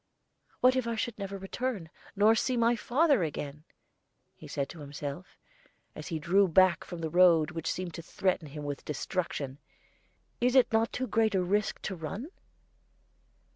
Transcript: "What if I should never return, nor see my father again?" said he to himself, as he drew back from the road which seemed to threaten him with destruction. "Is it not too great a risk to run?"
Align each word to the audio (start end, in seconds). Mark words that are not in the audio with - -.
"What 0.61 0.75
if 0.75 0.87
I 0.87 0.95
should 0.95 1.19
never 1.19 1.37
return, 1.37 1.91
nor 2.15 2.33
see 2.33 2.57
my 2.57 2.75
father 2.75 3.21
again?" 3.21 3.65
said 4.47 4.65
he 4.65 4.71
to 4.73 4.79
himself, 4.79 5.37
as 5.93 6.07
he 6.07 6.17
drew 6.17 6.47
back 6.47 6.83
from 6.83 7.01
the 7.01 7.09
road 7.11 7.51
which 7.51 7.71
seemed 7.71 7.93
to 7.93 8.01
threaten 8.01 8.47
him 8.47 8.63
with 8.63 8.83
destruction. 8.83 9.59
"Is 10.39 10.55
it 10.55 10.73
not 10.73 10.91
too 10.91 11.05
great 11.05 11.35
a 11.35 11.43
risk 11.43 11.83
to 11.83 11.95
run?" 11.95 12.29